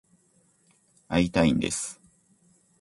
[1.09, 2.01] 会いたいんです。